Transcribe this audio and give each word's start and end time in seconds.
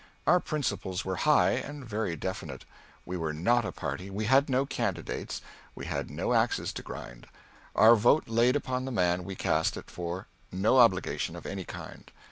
Our 0.25 0.39
principles 0.39 1.05
were 1.05 1.17
high, 1.29 1.51
and 1.51 1.85
very 1.85 2.15
definite. 2.15 2.65
We 3.05 3.17
were 3.17 3.33
not 3.33 3.65
a 3.65 3.71
party; 3.71 4.09
we 4.09 4.25
had 4.25 4.49
no 4.49 4.65
candidates; 4.65 5.43
we 5.75 5.85
had 5.85 6.09
no 6.09 6.33
axes 6.33 6.73
to 6.73 6.81
grind. 6.81 7.27
Our 7.75 7.95
vote 7.95 8.27
laid 8.27 8.55
upon 8.55 8.85
the 8.85 8.91
man 8.91 9.23
we 9.25 9.35
cast 9.35 9.77
it 9.77 9.91
for 9.91 10.25
no 10.51 10.79
obligation 10.79 11.35
of 11.35 11.45
any 11.45 11.65
kind. 11.65 12.09